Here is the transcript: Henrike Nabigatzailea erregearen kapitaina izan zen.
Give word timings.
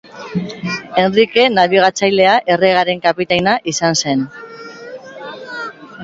Henrike 1.01 1.41
Nabigatzailea 1.57 2.31
erregearen 2.53 3.03
kapitaina 3.03 3.53
izan 3.73 3.99
zen. 4.05 4.25